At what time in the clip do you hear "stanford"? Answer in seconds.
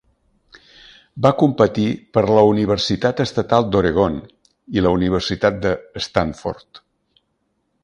6.09-6.85